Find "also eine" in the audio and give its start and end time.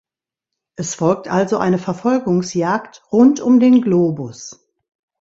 1.27-1.77